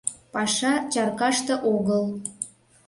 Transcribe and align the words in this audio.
Паша 0.33 0.73
чаркаште 0.93 1.53
огыл 1.73 2.05